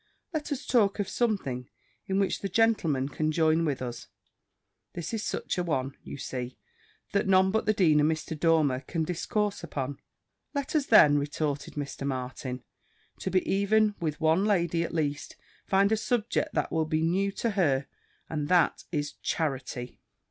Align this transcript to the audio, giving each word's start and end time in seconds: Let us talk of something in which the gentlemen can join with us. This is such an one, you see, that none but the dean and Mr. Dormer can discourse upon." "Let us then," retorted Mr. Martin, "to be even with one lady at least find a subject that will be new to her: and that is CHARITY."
Let 0.33 0.51
us 0.51 0.65
talk 0.65 0.97
of 0.97 1.07
something 1.07 1.69
in 2.07 2.19
which 2.19 2.39
the 2.39 2.49
gentlemen 2.49 3.07
can 3.07 3.31
join 3.31 3.65
with 3.65 3.83
us. 3.83 4.07
This 4.93 5.13
is 5.13 5.23
such 5.23 5.59
an 5.59 5.67
one, 5.67 5.95
you 6.01 6.17
see, 6.17 6.57
that 7.11 7.27
none 7.27 7.51
but 7.51 7.67
the 7.67 7.73
dean 7.73 7.99
and 7.99 8.09
Mr. 8.11 8.35
Dormer 8.35 8.79
can 8.79 9.03
discourse 9.03 9.63
upon." 9.63 9.99
"Let 10.55 10.75
us 10.75 10.87
then," 10.87 11.19
retorted 11.19 11.75
Mr. 11.75 12.03
Martin, 12.07 12.63
"to 13.19 13.29
be 13.29 13.47
even 13.47 13.93
with 13.99 14.19
one 14.19 14.43
lady 14.43 14.81
at 14.83 14.91
least 14.91 15.35
find 15.67 15.91
a 15.91 15.97
subject 15.97 16.55
that 16.55 16.71
will 16.71 16.85
be 16.87 17.03
new 17.03 17.31
to 17.33 17.51
her: 17.51 17.85
and 18.27 18.47
that 18.47 18.85
is 18.91 19.11
CHARITY." 19.21 19.99